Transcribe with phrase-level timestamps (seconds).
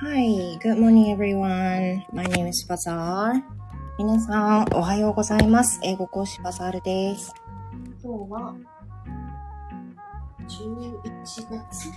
[0.00, 2.04] Hi, good morning everyone.
[2.12, 3.42] My name is Bazaar.
[3.98, 5.78] 皆さん、おはようございます。
[5.82, 7.34] 英語講師バザールです。
[8.02, 8.54] 今日は、
[10.48, 11.02] 11
[11.50, 11.90] 月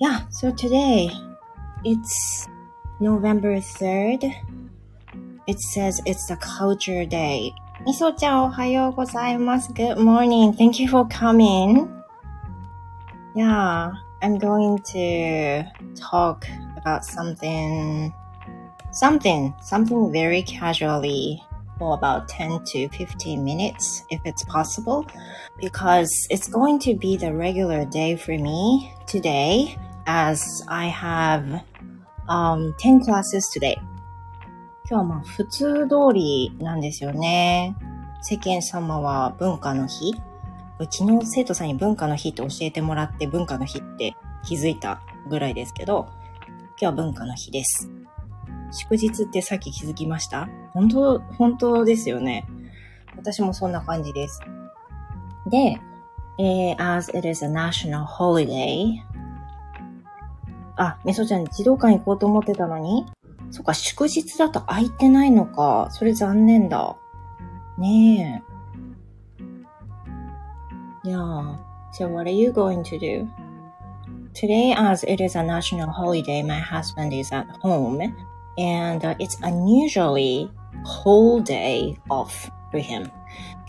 [0.00, 1.10] Yeah, so today,
[1.84, 2.48] it's
[3.00, 4.30] November 3rd.
[5.46, 7.52] It says it's the culture day.
[7.86, 9.72] みそちゃん、おはようございます。
[9.72, 10.52] Good morning.
[10.52, 11.88] Thank you for coming.
[13.34, 13.92] Yeah,
[14.24, 18.12] I'm going to talk about something,
[18.92, 21.42] something, something very casually
[21.78, 25.06] for about 10 to 15 minutes if it's possible
[25.58, 31.62] because it's going to be the regular day for me today as I have
[32.28, 33.76] um, 10 classes today.
[34.90, 37.76] 今日はまあ普通通りなんですよね。
[38.22, 40.14] 世間様は文化の日
[40.79, 46.07] 昨日生徒さんに文化の日って教えてもらって文化の日って気づいたぐらいですけど、
[46.47, 47.89] 今日は文化の日です。
[48.71, 50.49] 祝日ってさっき気づきました？
[50.73, 52.45] 本当、本当ですよね。
[53.15, 54.41] 私もそんな感じです。
[55.49, 55.79] で、
[56.37, 59.01] えー as it is a national holiday
[60.75, 63.05] あ、みそちゃん児童館行こうと思ってたのに？
[63.51, 65.87] そっか、祝日だと空いてないのか。
[65.91, 66.97] それ残念だ。
[67.77, 68.54] ねえ。
[71.05, 71.57] Yeah.
[71.93, 73.29] So what are you going to do?
[74.33, 78.01] Today, as it is a national holiday, my husband is at home
[78.57, 80.49] and it's unusually
[80.83, 83.11] whole day off for him.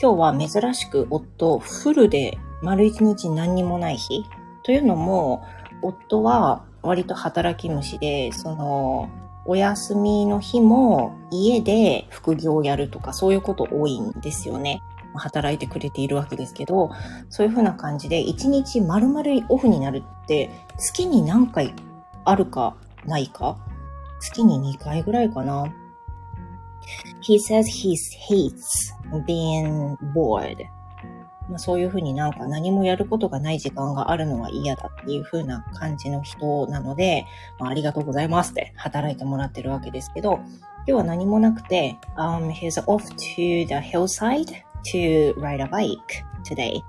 [0.00, 4.24] 今日は珍しく夫フルで丸一日何にもない日。
[4.62, 5.44] というのも、
[5.82, 9.10] 夫は割と働き虫で、その、
[9.44, 14.80] お休みの日も家で副業をやるとかそういうこと多いんですよね。
[15.18, 16.90] 働いてくれているわけですけど、
[17.28, 21.74] そういう風な感じで一日丸々オフになるって月に何回
[22.24, 23.58] あるかないか？
[24.20, 25.72] 月に2回ぐらいかな。
[27.22, 27.96] He says he
[28.28, 28.94] hates
[29.26, 30.56] being bored.
[31.48, 37.24] まあ、そういうふうになんか何もやることがない時間があるのは嫌だっていう風な感じの人なので、
[37.60, 40.40] まあ、ありがとうございますって働いてもらってるわけですけど、
[40.78, 43.04] 今日は何もなくて、um, he's off
[43.36, 44.52] to the hillside
[44.92, 45.96] to ride a bike
[46.44, 46.82] today.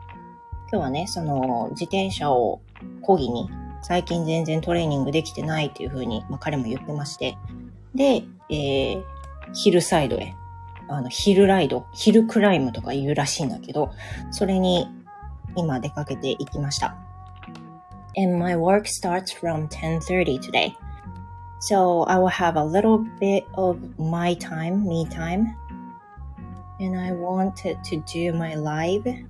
[0.69, 2.61] 今日はね、その自転車を
[3.01, 3.49] 漕ぎに
[3.81, 7.37] 最近全然トレーニングできてないっていう風に、まあ、彼も言ってまして、
[7.95, 9.03] で、えー、
[9.53, 10.35] ヒルサイドへ
[10.89, 13.91] あの、ヒルライド、ヒルクライムとか言うらしいんだけど、
[14.31, 14.87] それに
[15.55, 16.95] 今出かけていきました。
[18.17, 20.73] And my work starts from 10.30 today.
[21.59, 25.55] So I will have a little bit of my time, me time.
[26.79, 29.25] And I wanted to do my live.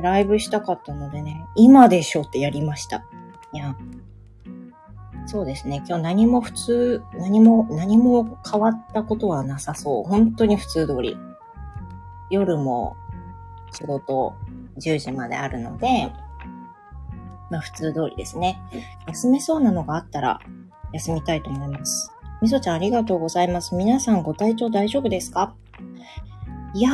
[0.00, 3.04] ライブしたかったのでね、今でしょってやりました。
[3.52, 3.76] いや、
[5.26, 5.82] そうですね。
[5.86, 10.04] 今日何も普通、何も、何も変わったことはなさそう。
[10.04, 11.16] 本当に普通通り。
[12.30, 12.96] 夜も
[13.72, 14.34] 仕事
[14.78, 16.12] 10時まであるので、
[17.50, 18.60] まあ普通通りですね。
[19.06, 20.38] 休めそうなのがあったら
[20.92, 22.12] 休みたいと思います。
[22.40, 23.74] みそちゃんありがとうございます。
[23.74, 25.54] 皆さんご体調大丈夫ですか？
[26.74, 26.90] いや、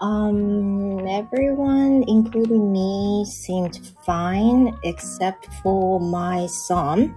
[0.00, 7.14] um, everyone, including me, seemed fine except for my son.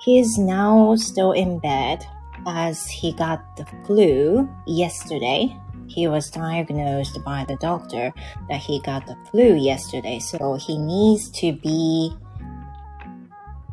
[0.00, 2.06] He's now still in bed
[2.46, 5.54] as he got the flu yesterday.
[5.88, 8.12] He was diagnosed by the doctor
[8.48, 12.12] that he got the flu yesterday, so he needs to be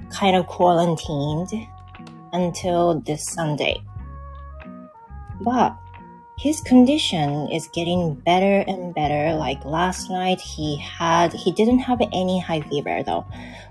[0.09, 1.51] kind of quarantined
[2.33, 3.83] until this Sunday.
[5.41, 5.77] But
[6.37, 9.35] his condition is getting better and better.
[9.35, 13.25] Like last night, he had, he didn't have any high fever though.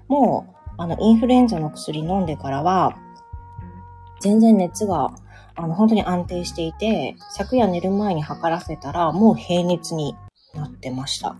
[0.08, 2.96] もうあの、インフルエンザの薬飲んでからは、
[4.20, 5.14] 全然熱が、
[5.54, 10.16] あの、本当に安定していて、昨夜寝る前に測らせたら、もう平熱に
[10.54, 11.36] なってました。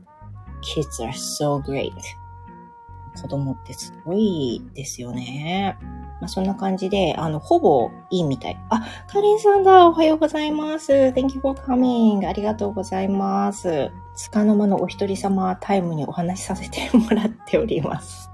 [0.62, 1.92] Kids are so great.
[3.20, 5.76] 子供ってすごいですよね。
[6.20, 8.56] まあ、そんな感じで、あの、ほぼいいみたい。
[8.70, 10.92] あ、カリンさんだおはようございます。
[10.92, 12.26] Thank you for coming.
[12.26, 13.90] ありがとうございます。
[14.14, 18.30] つかの間のお一人様タイムにお話しさせてもらっております。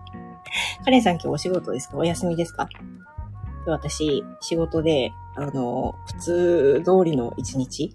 [0.84, 1.96] カレンさん今日お仕事ですか？
[1.96, 2.68] お休みですか？
[2.72, 7.94] 今日私、仕事で、あの、普通通りの一日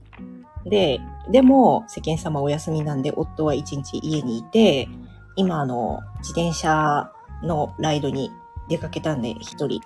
[0.66, 1.00] で、
[1.30, 4.88] でも、世間様お休みなんで、夫は一日家にいて、
[5.36, 7.12] 今、あの、自転車
[7.44, 8.32] のライドに
[8.70, 9.82] 出かけたんで、一人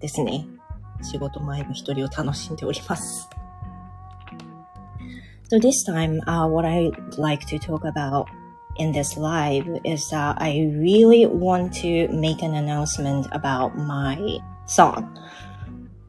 [0.00, 0.46] ですね。
[1.02, 3.28] 仕事前の一人を楽しんでおります。
[5.50, 8.26] So this time, uh, what I'd like to talk about
[8.76, 15.06] in this live is that I really want to make an announcement about my song.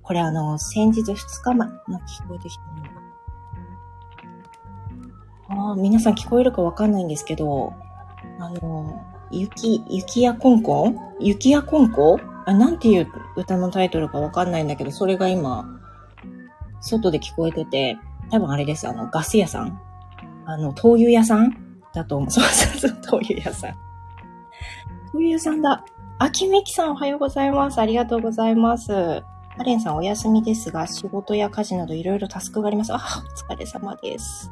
[0.01, 2.63] これあの、先日2日前、ま聞こえてきて
[5.49, 7.73] るのあ、皆さん聞こえるかわかんないんですけど、
[8.39, 9.01] あの、
[9.41, 15.79] 雪、雪やコンコン雪やコンコあ、なんていう歌のタイトルかわかんないんだけど、それが今、
[16.81, 17.97] 外で聞こえてて、
[18.29, 18.87] 多分あれです。
[18.87, 19.79] あの、ガス屋さん？
[20.45, 21.55] あの、灯油屋さん？
[21.93, 22.31] だと思う。
[22.31, 23.71] そうそうそう、灯油屋さん。
[23.71, 23.77] 灯
[25.13, 25.83] 油屋さんだ。
[26.19, 27.79] あきみきさんおはようございます。
[27.79, 29.23] ありがとうございます。
[29.57, 32.93] カレンさんお休みですが、仕事や家事などいろいろタスクがあります。
[32.93, 34.49] あ、お疲れ様です。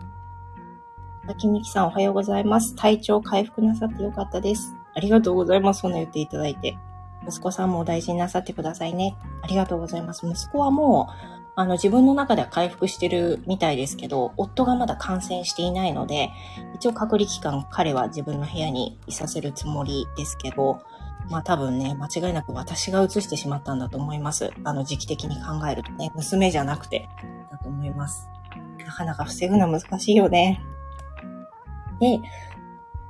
[1.27, 2.75] あきみきさんおはようございます。
[2.75, 4.73] 体調回復なさってよかったです。
[4.95, 5.81] ありがとうございます。
[5.81, 6.79] そんな言っていただいて。
[7.27, 9.15] 息子さんもお大事になさってくださいね。
[9.43, 10.27] ありがとうございます。
[10.27, 11.13] 息子はもう、
[11.55, 16.31] あの、自分の中では回復してるみたいですけど、夫がまだ感染していないので、
[16.73, 20.81] 一応隔離期間彼は自分の部屋にいさせるつもりですけど、
[21.29, 24.51] まあ多分ね、間違いなく私が移してしまったんだと思います。
[24.63, 27.07] あの、時期的に考えるとね、娘じゃなくて、
[27.51, 28.27] だと思います。
[28.83, 30.63] なかなか防ぐの難しいよね。
[32.01, 32.19] で、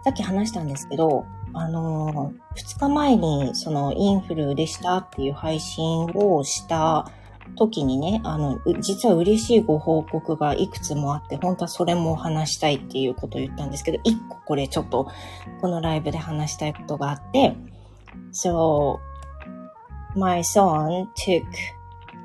[0.04, 7.10] さっき話したんですけど、あのー、2日前にそのインフルでしたっていう配信をした
[7.56, 15.08] 時にね、あの、実は嬉しいご報告がいくつもあって、本当はそれも話したいっていうことを言ったんですけど、一個これちょっと、
[15.62, 17.56] このライブで話したいことがあって、
[18.34, 19.00] So,
[20.16, 21.46] my son took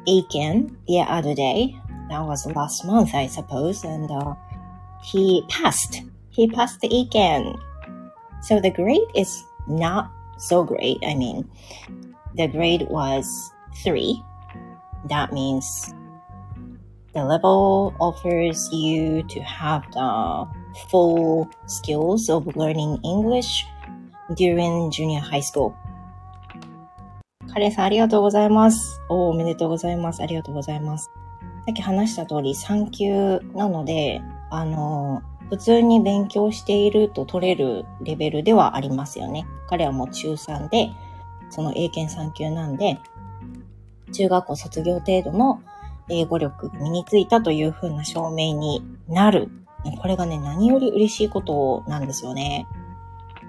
[0.08, 1.76] Aiken the other day.
[2.08, 4.34] That was last month, I suppose, and uh,
[5.02, 6.02] he passed.
[6.35, 7.55] He passed the Aiken.
[8.43, 10.97] So the grade is not so great.
[11.05, 11.49] I mean,
[12.35, 13.27] the grade was
[13.83, 14.23] three.
[15.05, 15.93] that means
[17.13, 20.47] the level offers you to have the
[20.89, 23.65] full skills of learning English
[24.35, 25.73] during junior high school.
[27.51, 29.01] カレンさんありがとうございます。
[29.09, 30.21] おおめでとうございます。
[30.21, 31.11] ありがとうございます。
[31.65, 39.46] さっき話した通り3級なので、あの、 普通に勉強していると取れるレベルではありますよね。
[39.68, 40.90] 彼はもう中3で、
[41.50, 42.98] その英検3級なんで、
[44.12, 45.60] 中学校卒業程度の
[46.08, 49.50] 英語力身についたというふうな証明になる。
[50.00, 52.66] これがね、何より嬉しいことなんですよね。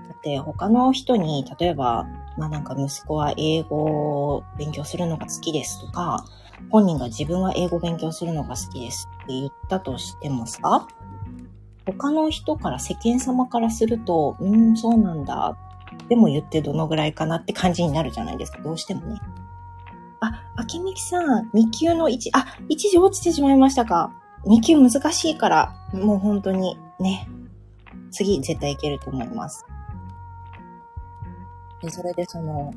[0.10, 2.06] だって他の人に、例えば、
[2.38, 6.26] まあなんか息子は英語を勉強するのが好きですとか、
[6.70, 10.88] 本人が自分は英語勉強するのが好きですって言ったとしてもさ、
[11.94, 15.58] 他の人から世間様からすると、うん、そうなんだ。
[16.10, 18.60] でも言ってどのぐらいかなって感じになるじゃないですか。
[18.62, 19.22] どうしてもね。
[20.20, 24.12] あ、あけみきさん、2級の1、あ、1時落ちてしまいましたか。
[24.46, 27.28] 2級難しいから、もう本当にね、
[28.12, 29.66] 次絶対いけると思います。
[31.82, 32.74] で、それでその、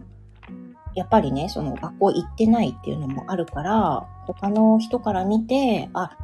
[0.95, 6.17] やっぱりね、その学校行ってないっていうのもあるから、他の人から見て、あ、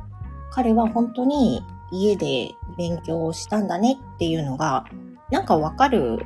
[0.51, 4.85] 彼は本当に家で勉強をしたんだねっていうのが、
[5.31, 6.25] なんかわかる、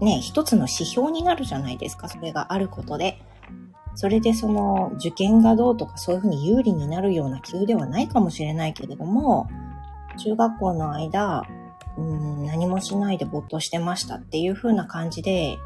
[0.00, 3.22] ね、一つの指標になるじゃないですか、それがあることで。
[3.94, 9.48] それでその受験がどうとかそういうふうに有利になるような級ではないかもしれないけれども、
[10.16, 11.42] 中学校の間、
[11.98, 15.58] うん何もしないで没頭してましたっていう風な感じで、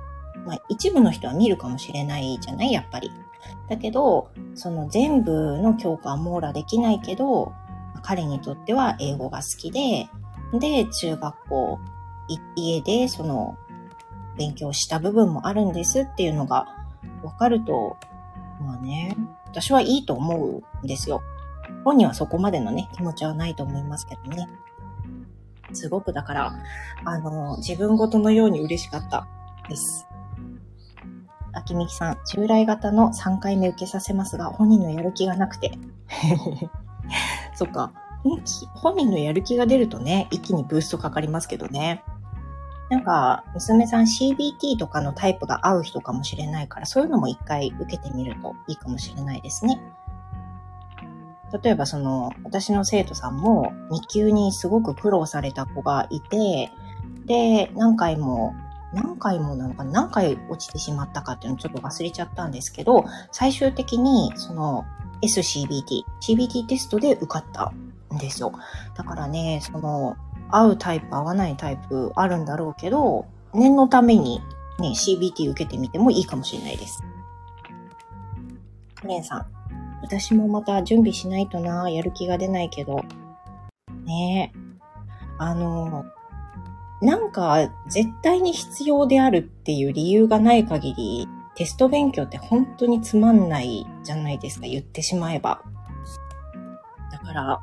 [0.47, 3.11] まあ一部の人は見るかもしれないじゃないやっぱり。
[3.69, 7.53] だけど、その全部の教科は網羅できないけど、
[8.03, 10.09] 彼にとっては英語が好きで、
[10.59, 11.81] で、中学校、
[12.57, 13.57] 家でその
[14.37, 16.67] 勉強した部分もあるんですっていうのが
[17.23, 17.97] 分かると
[18.61, 21.23] まあね、私はいいと思うんですよ。
[21.85, 24.49] 本人はそこまでのね、気持ちはないと思いますけどね。
[25.73, 26.53] すごくだから、
[27.05, 29.27] あの、自分ごとのように嬉しかった
[29.69, 30.07] です。
[31.53, 35.73] 秋美さん、従来型の3回目受けさせますが、本人のやる気がなくて。
[37.55, 37.93] そっか。
[38.25, 42.03] 本人のやる気が出るとね、一気にブーストかかりますけどね。
[42.91, 49.81] なんか、娘さん CBT とかのタイプが合う人かもしれないから、そういうのも一回受けてみるといいかもしれないですね。
[51.63, 56.73] 例えばその、私の生徒さんも2級にすごく苦労された子がいて、
[57.27, 58.55] で、何回も、
[58.93, 64.85] 何回もなのか何回落ちてしまったかっていうのをちょっと忘れちゃったんですけど、最終的にその
[65.23, 67.73] SCBT、CBT テストで受かった
[68.15, 68.53] んですよ。
[68.97, 70.17] だからね、その、
[70.51, 74.41] 合うタイプ、合わないタイプあるんだろうけど、念のために
[74.79, 77.03] ね、CBT 受けてみてもいいかもしれないです。
[78.95, 79.47] カレンさん、
[80.03, 83.01] 私もまた準備しないとな、やる気が出ないけど。
[84.05, 84.59] ねえ。
[85.39, 86.05] あの、
[87.01, 95.63] なんか絶対に必要であるっていう理由がない限り、テスト勉強って本当につまんないじゃないですか、言ってしまえば。
[97.13, 97.61] だから、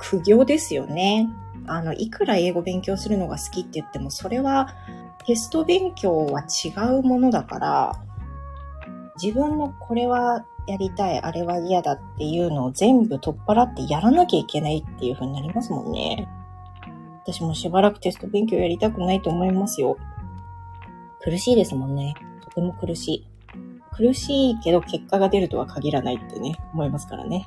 [0.00, 1.28] 苦行ですよね。
[1.66, 4.74] あの、いくら英語勉強するのが好きって言っても、それは
[5.26, 8.02] テスト勉強は違うものだから、
[9.22, 16.26] 自分のこれはやりたい、あれは嫌だっていうのを全部取っ払ってやらなきゃいけないっていう風になりますもんね。
[17.22, 19.98] 私もしばらくテスト勉強やりたくないと思いますよ。
[21.22, 22.14] 苦しいですもんね。
[22.42, 23.26] とても苦しい。
[23.92, 27.46] 苦しいけど結果が出るとは限らないってね、思いますからね。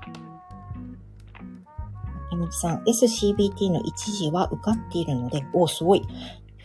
[2.44, 6.02] えみきさん、SCBT の一時は受かっているので、おすごい。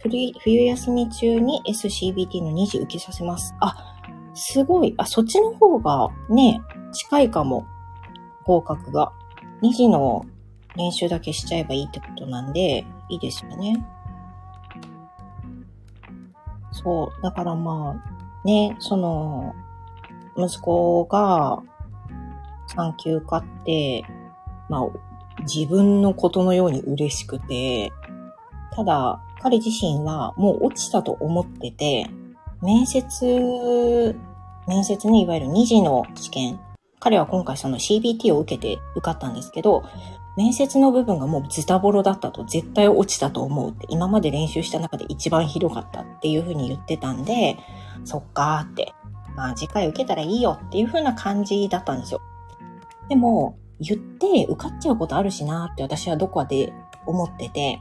[0.03, 3.55] 冬休み中に SCBT の2時受けさせます。
[3.61, 3.77] あ、
[4.35, 4.95] すごい。
[4.97, 6.61] あ、そっちの方がね、
[6.93, 7.67] 近いかも。
[8.45, 9.13] 合格が。
[9.63, 10.25] 2時の
[10.77, 13.85] 練習だけしちゃえばいいってことなんで、いいですよね。
[16.71, 17.23] そう。
[17.23, 19.55] だからまあ、ね、その、
[20.37, 21.61] 息子が
[22.69, 24.05] 産休受かって、
[24.69, 25.08] まあ、
[25.41, 27.93] 自分のことのように嬉しくて、
[28.75, 32.09] ただ、彼自身はもう落ちたと思ってて、
[32.63, 34.17] 面接、
[34.67, 36.61] 面接ね、いわゆる2次の試験。
[37.01, 39.85] 彼は今回その CBT を受けて受かったんですけど、
[40.37, 47.57] 面接の部分がもうズタボロだったと、絶対落ちたと思うって、今まで練習した中で一番ひどかったっていうふうに言ってたんで、
[48.05, 48.93] そっかーって、
[49.35, 52.21] まあ次回受けたらいいよっていう風な感じだったんですよ。
[53.09, 56.73] でも、言って受かっちゃうことあるしなって私はどこかで
[57.07, 57.81] 思ってて、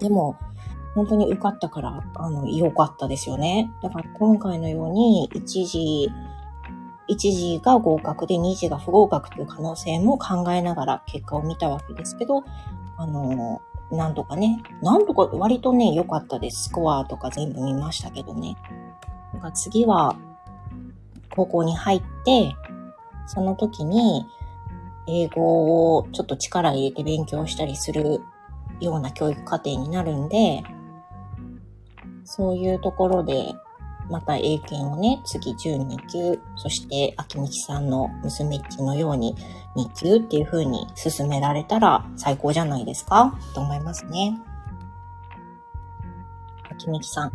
[0.00, 0.36] でも、
[0.94, 3.70] 本当に受かったから、あの、良かったですよね。
[3.82, 6.08] だから今回のように、一時、
[7.08, 12.44] 一時が合格で二次が不合格という可能性も考えながら結果を見たわけですけど、
[12.96, 16.64] あの、なんとかね、なんとか割とね、良かったです。
[16.64, 18.56] スコアとか全部見ましたけどね。
[19.34, 20.16] だか次は、
[21.30, 22.54] 高校に入って、
[23.26, 24.24] その時に、
[25.06, 28.20] 英語をちょっと力入れて勉強したりする
[28.80, 30.62] ような教育課程になるんで、
[32.24, 33.54] そういうところで、
[34.10, 39.34] また英検をね、次12級、そして秋道さんの娘っちのように
[39.76, 44.38] 2級っていう風に進められたら最高じゃないですかと思いますね。
[46.70, 47.32] 秋道さん、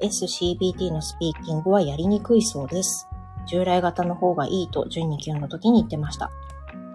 [0.00, 3.08] SCBT のスピーキングはやりにくいそうです。
[3.46, 6.30] 従来型の方がいいと12級の時に言ってました。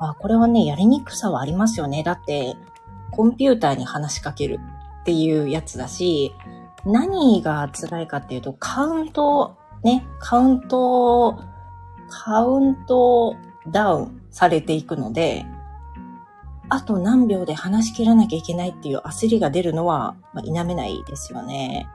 [0.09, 2.03] あ、これはね、やりにくさはありますよね。
[2.03, 2.55] だって、
[3.11, 4.59] コンピューターに話しかける
[5.01, 6.33] っていうやつだし、
[6.85, 11.39] 何が辛いかっていうと、カウント、ね、カウント、
[12.09, 13.35] カウント
[13.69, 15.45] ダウンされていくので、
[16.69, 21.87] あと何秒で話し切らなきゃいけないっていう焦りが出るのは、まあ、否めないですよね。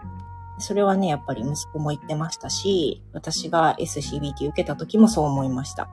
[0.58, 5.88] それはね、やっぱり息子も言ってましたし、私が SCBT 受けた時もそう思いました。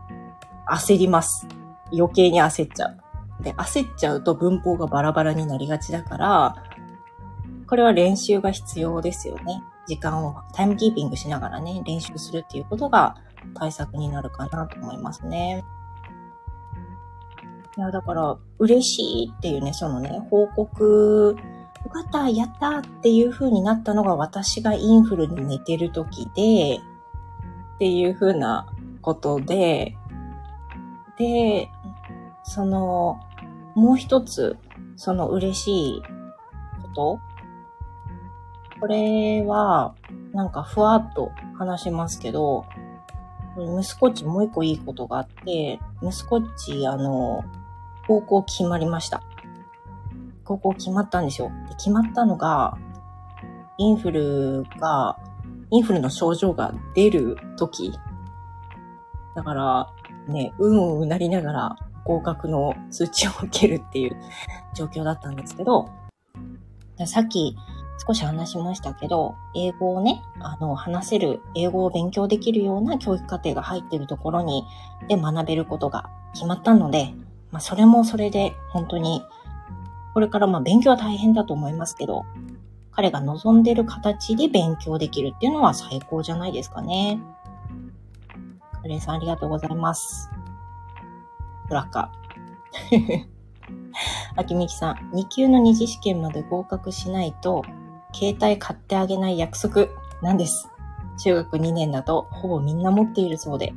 [0.67, 1.47] 焦ります。
[1.97, 2.97] 余計に焦っちゃう。
[3.43, 6.55] で、焦っちゃうと文法がバラバラになりがちだから、
[7.67, 9.63] これは練習が必要ですよね。
[9.87, 13.15] 時間をタイムキーピングしながらね、練習するっていうことが
[13.55, 15.63] 対策になるかなと思いますね。
[17.77, 21.35] いや、だから、嬉しいっていうね、そのね、報告、
[21.83, 26.77] よかった、やったっていう風になったのが私がインフルに寝てる時で、
[27.75, 28.67] っていう風な
[29.01, 29.97] ことで、
[31.17, 31.69] で、
[32.47, 33.19] その、
[33.75, 34.57] もう一つ、
[34.95, 36.01] その嬉しい
[36.81, 37.19] こと？
[38.79, 39.95] これは、
[40.31, 42.65] なんかふわっと話しますけど、
[43.57, 47.43] 息子っちもう一個いいことがあって、息子っち、あの、
[48.07, 49.23] 高校決まりました。
[50.43, 51.51] 高校決まったんですよ。
[51.69, 52.77] で決まったのが、
[53.77, 55.17] インフルが、
[55.71, 57.91] インフルの症状が出る時。
[59.35, 59.89] だから、
[60.27, 61.75] ね、うんうんなりながら
[62.05, 64.15] 合格の通知を受けるっていう
[64.73, 65.89] 状況だったんですけど、
[67.05, 67.57] さっき
[68.05, 74.63] 少し話しましたけど、英語をね、あの、話せる、英語を勉強できるような教育課程が入っているところに、
[75.07, 77.13] で学べることが決まったので、
[77.51, 79.23] まあ、それもそれで本当に、
[80.13, 82.25] これからまあ勉強は大変だと思いますけど、
[82.91, 87.19] 彼が望んでる形で勉強できるっていうのは最高じゃないですかね。
[88.81, 90.29] カレーさんありがとうございます。
[91.67, 92.11] ブラッカ。
[94.35, 97.63] 秋みきさん、2級の二次試験まで合格しないと、
[98.13, 99.87] 携帯買ってあげない約束
[100.21, 100.69] なんです。
[101.17, 103.73] 中学2年だとほぼみんな持っているそうで。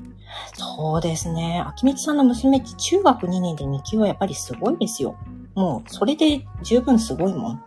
[0.55, 1.65] そうですね。
[1.67, 5.17] 秋みきさんの娘って中学2年で2級はやっぱりすごいですよ。
[5.55, 7.63] もう、それで十分すごいもん。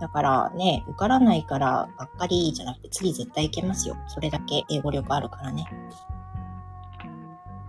[0.00, 3.96] だからね、受からないからばっかりじゃなくて次絶対行けますよ。
[4.06, 5.66] それだけ英語力あるからね。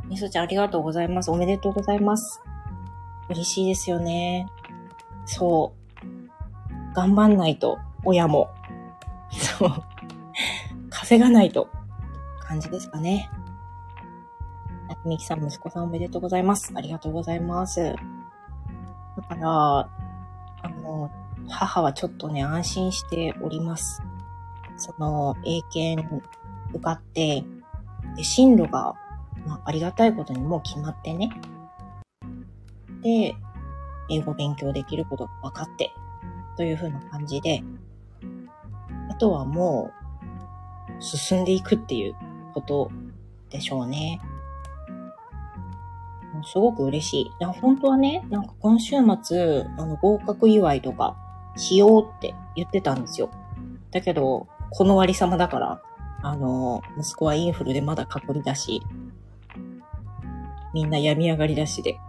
[0.10, 1.30] みそちゃんありがとうございます。
[1.30, 2.42] おめでとうございます。
[3.30, 4.48] 嬉しいですよね。
[5.26, 6.96] そう。
[6.96, 8.50] 頑張んないと、親も。
[9.32, 9.70] そう。
[10.90, 11.70] 稼がないと。
[12.42, 13.30] 感じですかね。
[15.06, 16.74] みきさん、息子さんおめでとうございます。
[16.76, 17.94] ありがとうございます。
[19.16, 19.90] だから、あ
[20.82, 21.12] の、
[21.48, 24.02] 母はちょっとね、安心しております。
[24.78, 26.08] その、英検
[26.72, 27.44] 受かって、
[28.16, 28.96] で、進路が、
[29.46, 31.30] まあ、ありがたいことにもう決まってね。
[33.02, 33.36] で、
[34.10, 35.92] 英語勉強できることが分かって、
[36.58, 37.64] という風な感じで、
[39.10, 39.92] あとはも
[41.00, 42.16] う、進んでいくっていう
[42.54, 42.92] こと
[43.50, 44.20] でしょうね。
[46.46, 47.26] すごく嬉しい。
[47.42, 51.16] い本当はね、なんか今週末、あの、合格祝いとか
[51.56, 53.30] しようって言ってたんですよ。
[53.92, 55.82] だけど、この割様だから、
[56.22, 58.82] あの、息子はインフルでまだ隔離だし、
[60.74, 62.00] みんな病み上がりだしで。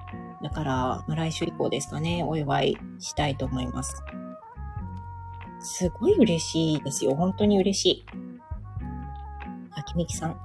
[0.43, 4.02] だから、まあ、来週以降ですかね、お祝いしたいと思います。
[5.61, 7.14] すごい嬉しいですよ。
[7.14, 8.05] 本当に嬉しい。
[9.73, 10.37] あきみきさん。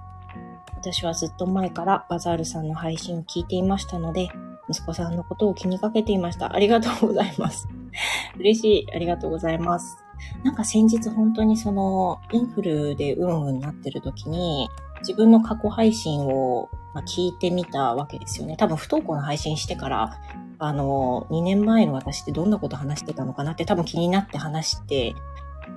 [0.76, 4.30] 私はずっと前からバザールさんの配信を聞いていましたので、
[4.70, 6.54] 息子さんのことを気にかけていました。
[6.54, 7.68] ありがとうございます。
[8.38, 8.88] 嬉しい。
[8.94, 9.98] ありがとうございます。
[10.44, 14.70] なんか先日本当にその、インフルでうんうんなってる時に、
[15.00, 18.56] 自分の過去配信を、ま聞いてみたわけですよね。
[18.58, 20.20] 多分不登校の配信してから、
[20.58, 25.14] あの、2年前の私ってどんなこと話してたのかなって多分気になって話して、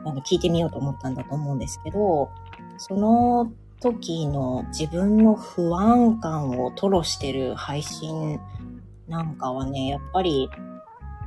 [0.05, 2.31] あの、聞いてみようと思ったんだと思うんですけど、
[2.79, 8.41] その時の自分の不安感を吐露してる配信
[9.09, 10.49] なんかはね、やっぱり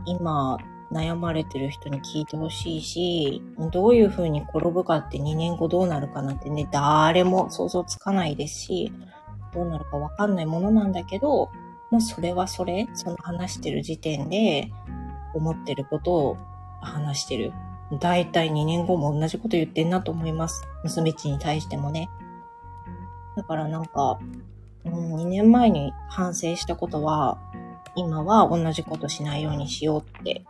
[0.05, 0.57] 今
[0.91, 8.93] 悩まれてる人に聞いてほしいし、どういう風に転ぶかって2年後どうなるかなんてね、誰も想像つかないですし、
[9.53, 11.51] どうなるかわかんないものなんだけど、
[11.89, 14.71] もうそれはそれ、その話してる時点で
[15.33, 16.37] 思ってることを
[16.81, 17.53] 話してる。
[17.99, 20.65] だいたい2年後も同じこと言ってんなと思います。
[20.83, 22.09] 娘ちに対してもね。
[23.35, 24.19] だからなんか、
[24.85, 27.37] うん、2年前に反省したことは、
[27.95, 30.45] 今は同じことしないようにしようって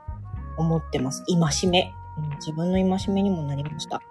[0.57, 1.23] 思ってます。
[1.27, 1.93] 今しめ。
[2.17, 4.01] うん、自分の今しめにもなりました。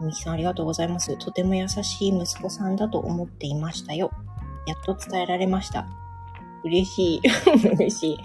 [0.00, 1.16] みきさんありがとうございます。
[1.18, 4.10] とても優しい息子さんだと思っていましたよ。
[4.66, 5.86] やっと伝えられました。
[6.64, 7.20] 嬉しい。
[7.74, 8.18] 嬉しい。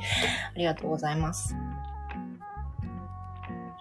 [0.56, 1.56] ありがとうございます。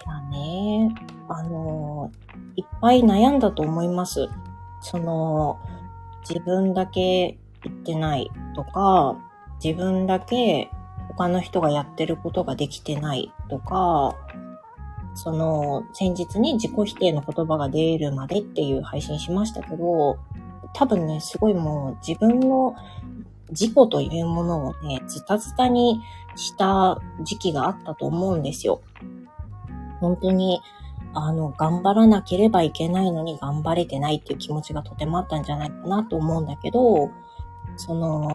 [0.05, 0.95] いやね、
[1.29, 2.11] あの
[2.57, 4.29] いっぱい悩んだと思います。
[4.81, 5.59] その、
[6.29, 9.17] 自分だけ言ってないとか、
[9.63, 10.71] 自分だけ
[11.09, 14.17] 他の人がやってることができてないとか、
[15.15, 20.19] その、先日に自己否定の言葉が出るまでっていう配信しましたけど、
[20.75, 22.75] 多分ね、すごいもう自分の
[23.51, 26.01] 自己というものをね、ズタズタに
[26.35, 28.81] した時期があったと思うんですよ。
[30.01, 30.61] 本当に、
[31.15, 37.11] あの、頑張らなければいけないのに頑張れてないっていう気持ちがとてもあったんじゃないかなと思うんだけど、
[37.77, 38.33] その、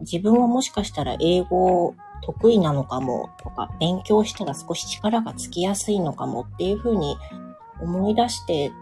[0.00, 1.94] 自分はもしかしたら英語
[2.24, 7.16] 得意なのかもとか、勉強したら少し力がつきやすいのかもっていうふうに
[7.80, 8.72] 思い出して、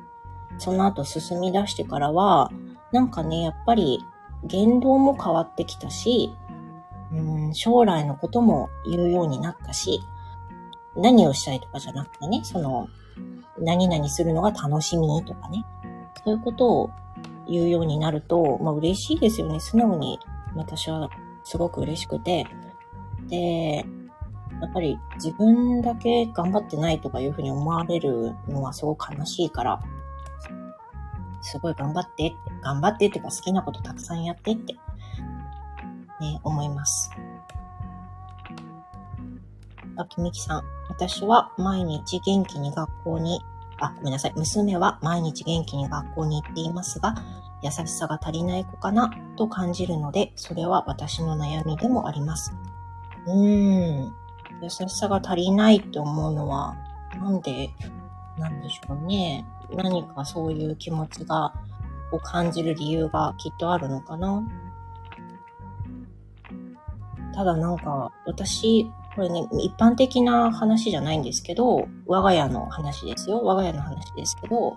[0.58, 2.50] その後進み出してからは、
[2.92, 4.04] なんかね、やっぱり
[4.44, 6.34] 言動も変わってきたし、
[7.12, 10.00] うん、将来のことも言うようになったし、
[10.96, 12.88] 何をしたいとかじゃなくてね、その、
[13.58, 15.64] 何々するのが楽しみとかね、
[16.24, 16.90] そういうことを
[17.48, 19.60] 言うようになると、まあ嬉しいですよね。
[19.60, 20.18] 素直に
[20.54, 21.10] 私は
[21.44, 22.46] すごく嬉しくて。
[23.32, 23.76] で、
[24.60, 29.80] やっぱり自分だけ頑張ってないとかいうふうに思われるのはすごく悲しいから、
[31.40, 34.74] すごい頑張ってって、頑張ってっていうか好きなことたくさんやってって、
[36.20, 37.10] ね、思います。
[39.96, 43.40] あきみきさん、私は毎日元気に学校に
[43.78, 44.32] あ、ごめんなさい。
[44.36, 47.14] 娘は毎日元気に学校に行っていますが、
[47.62, 52.54] 優しさが足りない子かなと感じるので、それは私の悩みでもあります。
[53.26, 54.14] うーん。
[54.62, 56.76] 優しさが足りないって思うのは、
[57.20, 57.70] なんで
[58.38, 59.44] なんでしょうね。
[59.74, 61.52] 何かそういう気持ちが、
[62.12, 64.42] を感じる理由がきっとあるのかな。
[67.34, 73.42] ただなんか、私、これね、一般的な話じゃないんですけど、我が家の話ですよ。
[73.42, 74.76] 我が家の話ですけど、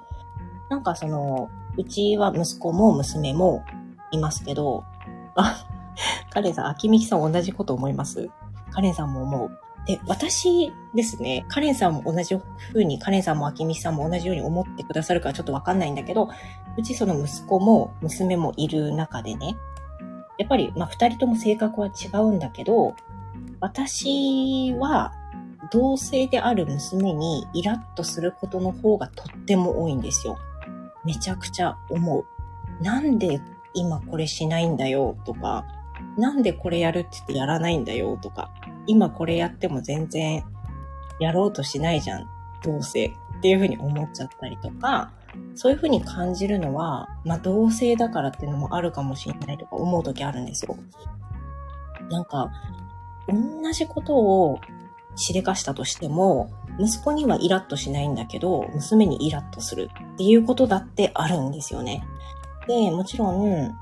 [0.69, 3.63] なんかその、うちは息子も娘も
[4.11, 4.83] いますけど、
[5.35, 5.65] あ、
[6.31, 8.29] カレンさん、秋美さん同じこと思います？
[8.71, 9.59] カレンさんも思う。
[9.85, 12.35] で、私ですね、カレンさんも同じ
[12.73, 16.29] 風に、カレンさんもアキミさんも同じように思ってくださるかちょっとわかんないんだけど、
[16.77, 19.55] うちその息子も娘もいる中でね、
[20.37, 22.95] やっぱり、まあ、二人とも性格は違うんだけど、
[23.59, 25.13] 私は、
[25.71, 30.37] 同性である娘にイラッとすることの方がとっても多いんですよ。
[31.03, 32.25] めちゃくちゃ思う。
[32.83, 33.41] なんで
[33.73, 35.65] 今これしないんだよとか、
[36.17, 38.51] なんでこれやるって言ってやらないんだよとか、
[38.87, 40.43] 今これやっても全然
[41.19, 42.27] やろうとしないじゃん、
[42.63, 45.11] どうせっていうふうに思っちゃったりとか、
[45.55, 50.77] そういうふうに感じるのは、まあ同性だからっていうのもあるかもしれないとか思う時あるんですよ。
[52.09, 52.51] なんか、
[53.27, 54.59] 同じことを
[55.15, 62.05] しでかしたとしても、息子にはイラッとしないんだけど、娘にイラッとするっていうことだってあるんですよね。
[62.67, 63.77] で、もちろん、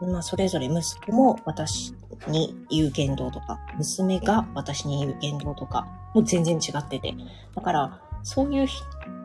[0.00, 1.92] まあ、それぞれ息子も私
[2.28, 7.14] に言う言動とか、娘が私に言う言動とか、もう全然違ってて。
[7.54, 8.68] だから、そういう、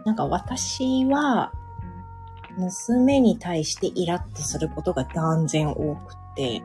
[0.06, 1.52] なんか私は、
[2.58, 6.64] 娘に対してイラッとすることが断然多くて、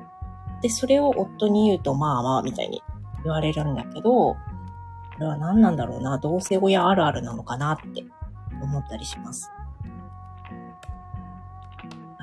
[0.63, 2.83] で、それを夫に言うと、まあまあ、みたいに
[3.25, 4.37] 言われるんだけど、こ
[5.21, 8.05] れは何なんだろうな、同性親あるあるなのかなって
[8.63, 9.51] 思ったりします。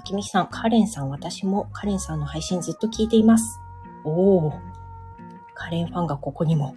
[0.05, 3.59] きみさん、カレンさん、私もカレンさんの配信ずっと聞いています。
[4.05, 4.59] おー。
[5.55, 6.75] カレンファンがここにも。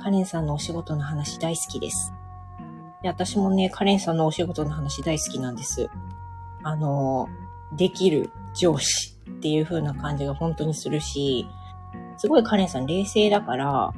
[0.00, 2.14] カレンさんのお仕事の話大好きです。
[3.02, 5.90] で、私もね、カレンさんのお仕事の話大好きなんです。
[6.62, 7.28] あの、
[7.76, 11.48] できる上司っていう風な感じが本当にするし、
[12.16, 13.92] すごいカレンさん冷静だから、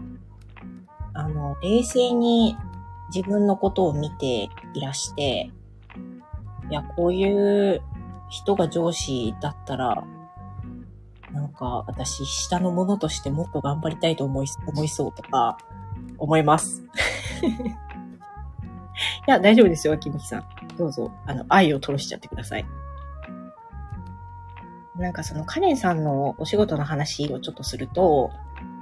[1.13, 2.57] あの、冷静に
[3.15, 5.51] 自分のことを見ていらして、
[6.71, 7.83] いや、こういう
[8.29, 10.05] 人が上司だったら、
[11.33, 15.59] なんか私下の者としてもっと頑張りたいと思い、思いそうとか、
[16.19, 16.85] 思います。
[19.29, 20.45] いや、大丈夫ですよ、秋きさん。
[20.77, 22.65] どうぞ、あの、愛を吐露しちゃってください。
[24.97, 28.31] なんかそのカレンさんのお仕事の話をちょっとすると、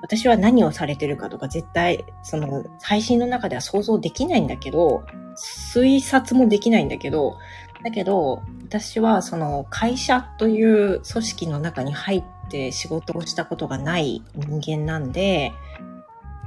[0.00, 5.04] 私は何をされてるかとか絶対、その配信の中では想像できないんだけど、
[5.34, 7.38] 推察もできないんだけど、
[7.84, 15.52] だけど、私はその会社という組織の中に入って仕事をしたことがない人間なんで、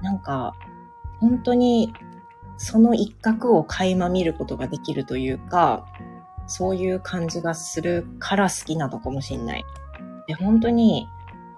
[0.02, 0.56] なんか、
[1.20, 1.94] 本当に
[2.58, 5.86] その一角を垣間見ることができるというか、
[6.48, 9.66] そういう感じがするから好きなのかもしれない。
[10.28, 11.08] で、本当に、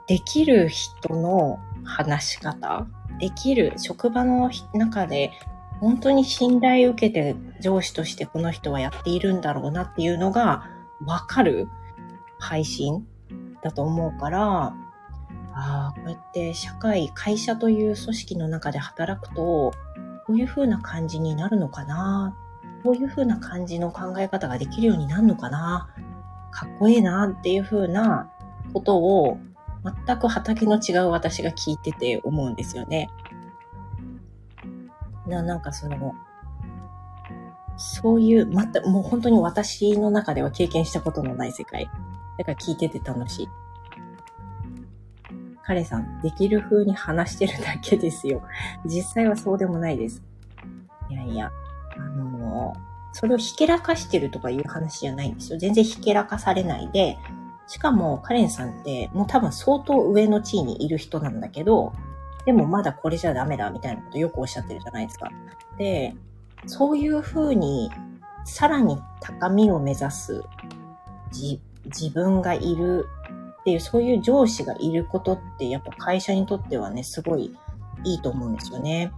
[0.08, 2.88] できる人の話し方、
[3.20, 5.32] できる職場の中で
[5.80, 10.70] 本当に信頼を受けて上司としてこの人はやっているんだろうなっていうのが
[11.06, 11.68] わかる
[12.38, 13.08] 配信
[13.62, 14.74] だと思うから、
[15.54, 19.72] ああ、こうやって社会、会社という組織の中で働くと、
[20.30, 22.38] こういう風な感じになるのかな
[22.84, 25.90] こういう風な感じの考え方ができるようになるのかな
[26.52, 28.32] かっこいいなっていう風な
[28.72, 29.40] ことを
[30.06, 33.10] 全く畑の違う私が聞いてて思うんですよね。
[35.30, 36.14] な、なんかその、
[37.78, 41.90] そういう、また、もう本当に私の中では経験したことのない世界。
[42.38, 43.50] だから聞いてて楽しい。
[45.64, 48.42] 彼さん、できる風に話してるだけですよ。
[48.86, 50.24] 実際はそうでもないです。
[51.10, 51.52] いやいや、
[51.96, 52.74] あの
[53.14, 55.60] それをひけらかしてるとかいう話じゃないんですよ。
[55.60, 57.18] 全然ひけらかされないで、
[57.68, 61.94] しかもカレンさんってもう多分相当上の地位にいる人なんだけど、
[62.46, 65.30] でもまだこれじゃダメだみたいなことよくおっしゃってるじゃないですか。
[65.78, 66.16] で、
[66.66, 67.92] そういうふうに
[68.46, 70.44] さらに高みを目指す
[71.32, 73.08] 自分がいる
[73.62, 77.56] っていう、そういう上司がいることってやっぱ会社にとってはね、すごい
[78.04, 79.12] いいと思うんですよね。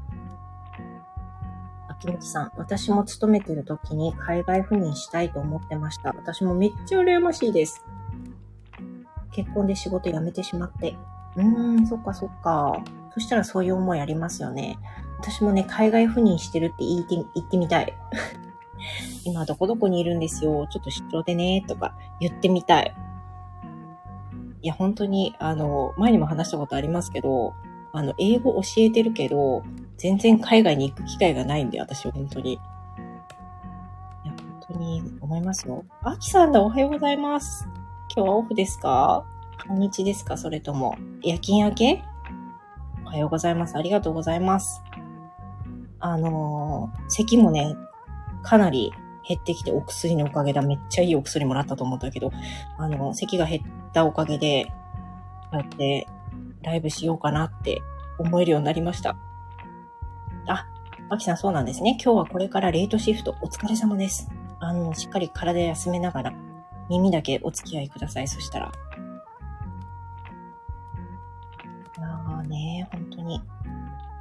[1.88, 6.10] 秋元さん、私も勤めてる時に海外赴任したいと思ってました。
[6.10, 7.86] 私もめっちゃ羨ましいです。
[9.32, 10.96] 結婚で仕事辞めてしまって。
[11.36, 12.84] うーん、そっかそっか。
[13.14, 14.78] そしたらそういう思いありますよね。
[15.20, 17.94] 私もね、海外赴任してるって言って言ってみたい。
[19.26, 20.68] 今どこどこにいるんですよ。
[20.68, 22.96] ちょっと出張でね、とか言ってみたい。
[24.64, 27.54] いや、本当に、あの、前にも話したことありますけど、
[27.94, 29.64] あの、英語教えてるけど、
[29.98, 32.54] 全然海外に行く機会がないんで、私は本当に。
[32.54, 32.62] いや、
[34.32, 34.38] 本
[34.74, 35.84] 当に思いますよ。
[36.04, 37.68] あきさんだ、おはようございます。
[38.16, 39.26] 今日はオフですか？
[39.68, 40.38] 半日ですか？
[40.38, 42.04] それとも、夜勤明け？
[43.12, 43.78] はようございます。
[43.78, 44.82] ありがとうございます。
[46.00, 47.76] あのー、咳もね、
[48.42, 48.94] かなり
[49.28, 50.62] 減ってきてお薬のおかげだ。
[50.62, 52.32] めっちゃいいお薬もらったと思ったけど、
[52.78, 54.72] あの、咳が減ったおかげで、こ
[55.54, 56.08] うやって
[56.64, 57.82] ライブしようかなって
[58.18, 59.18] 思えるようになりました。
[60.48, 60.66] あ、
[61.10, 61.98] アキさんそうなんですね。
[62.02, 64.30] 今日はこれからレートシフトお疲れ様です。
[64.62, 66.34] あの、しっかり体休めながら
[66.90, 68.28] 耳だけお付き合いください。
[68.30, 68.72] そしたら。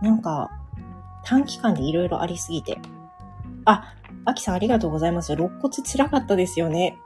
[0.00, 0.50] なんか、
[1.24, 2.78] 短期間でいろいろありすぎて。
[3.64, 5.32] あ、アキさんありがとうございます。
[5.32, 6.98] 肋骨辛かったですよね。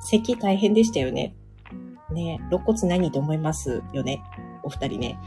[0.00, 1.34] 咳大変でしたよね。
[2.10, 4.22] ね、肋骨何と思いますよね。
[4.62, 5.18] お二人ね。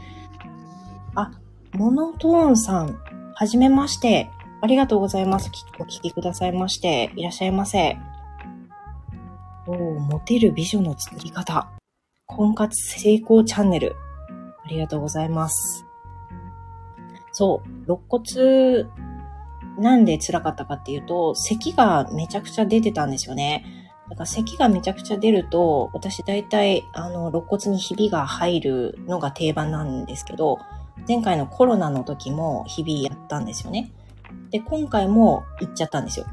[1.14, 1.30] あ、
[1.72, 2.98] モノトーンさん、
[3.34, 4.30] はじめまして。
[4.60, 5.50] ありがとうございます。
[5.80, 7.12] お聞きくださいまして。
[7.16, 7.98] いらっしゃいませ。
[9.66, 11.68] おーモテる美女の作り方。
[12.26, 13.96] 婚活成功チャンネル。
[14.64, 15.84] ありがとうございます。
[17.42, 18.84] そう、肋骨、
[19.76, 23.64] なんで辛かったかっていうと、咳がめちゃくちゃ出てたんですよね。
[24.08, 30.60] だから咳がめちゃくちゃ出ると、私大体、あの、肋骨にひびが入るのが定番なんですけど、
[31.08, 33.90] 前回のコロナの時もひびやったんですよね。
[34.52, 36.26] で、今回も行っちゃったんですよ。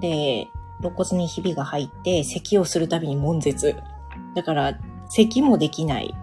[0.00, 0.46] で、
[0.78, 3.74] 肋骨にひびが入って、咳をするたびに悶絶。
[4.36, 4.78] だから、
[5.10, 6.14] 咳もできない。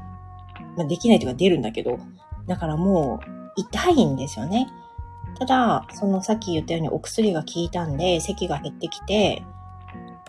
[0.77, 1.99] まあ、できないというか出るんだけど、
[2.47, 4.69] だからもう、痛いんですよね。
[5.37, 9.43] ただ、そのさっき言ったようにお薬が効いたんで、咳が減ってきて、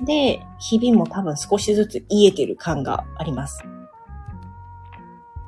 [0.03, 3.65] で、日々も多分少しずつ癒えてる感があります。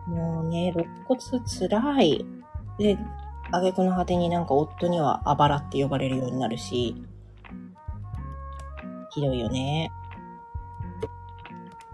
[0.07, 2.27] もうね、肋骨辛い。
[2.79, 2.99] で、
[3.51, 6.97] 挙句の果てになんか夫にはあばらって呼ばれるようになるし、
[9.11, 9.93] ひどいよね。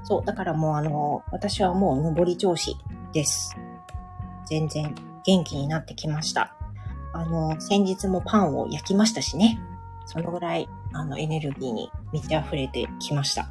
[0.05, 2.77] そう、だからもうあの、私はもう上り調子
[3.12, 3.57] です。
[4.46, 6.54] 全然元気になってきました。
[7.12, 9.61] あの、先日もパンを焼きましたしね。
[10.07, 13.48] そのぐらい、あの、エネルギーに満ち溢れてきました。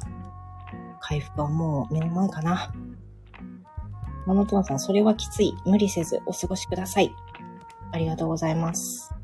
[1.00, 2.72] 回復はもう目の前かな。
[4.26, 5.54] モノトーンさん、それはきつい。
[5.64, 7.14] 無理せずお過ごしください。
[7.92, 9.14] ありがとうございます。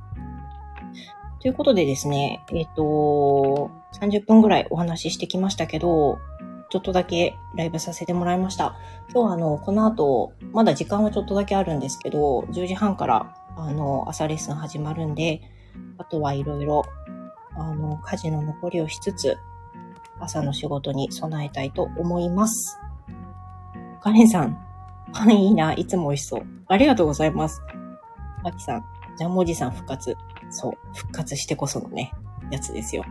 [1.40, 6.18] ということでですね、えっ、と、30分ぐらいお話ししてきましたけど、
[6.74, 8.74] ちょっとだけライブさせてもらいました。
[9.12, 15.40] 今日はあの、この後、まだ時間はちょっとだけあるんですけど、10時半から、あの、朝レッスン始まるんで、
[15.98, 16.82] あとはいろいろ、
[17.52, 19.38] あの、家事の残りをしつつ、
[20.18, 22.76] 朝の仕事に備えたいと思います。
[24.02, 24.58] カレンさん、
[25.12, 26.42] パンいいな、いつも美味しそう。
[26.66, 27.62] ありがとうございます。
[28.42, 28.84] マキさん、
[29.16, 30.16] ジャンモジさん復活。
[30.50, 32.10] そう、復活してこそのね、
[32.50, 33.04] やつですよ。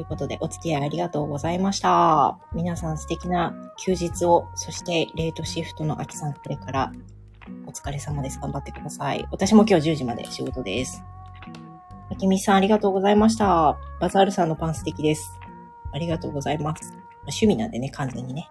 [0.00, 2.38] ということで、お付き合いありがとうございました。
[2.54, 6.92] 皆さん素敵な休日を、そしてレートシフトの秋さん、これから
[7.66, 8.40] お疲れ様です。
[8.40, 9.26] 頑張ってください。
[9.30, 11.04] 私も今日10時まで仕事です。
[12.10, 13.76] あきみさん、ありがとうございました。
[14.00, 15.38] バザールさんのパン素敵です。
[15.92, 16.94] ありがとうございます。
[17.24, 18.48] 趣味なんでね、完全にね。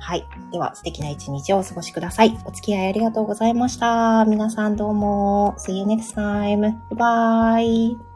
[0.00, 0.26] はい。
[0.50, 2.36] では、素敵な一日をお過ごしください。
[2.44, 4.24] お付き合いありがとうございました。
[4.24, 5.54] 皆さんどうも。
[5.56, 6.76] See you next time.
[6.92, 8.09] Bye.